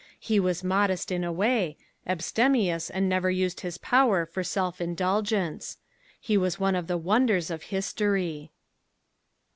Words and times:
He 0.19 0.39
was 0.39 0.63
modest 0.63 1.11
in 1.11 1.23
a 1.23 1.31
way, 1.31 1.77
abstemious 2.07 2.89
and 2.89 3.07
never 3.07 3.29
used 3.29 3.59
his 3.59 3.77
power 3.77 4.25
for 4.25 4.43
selfish 4.43 4.83
indulgence. 4.83 5.77
He 6.19 6.37
was 6.37 6.59
one 6.59 6.73
of 6.75 6.87
the 6.87 6.97
wonders 6.97 7.51
of 7.51 7.61
history. 7.69 8.51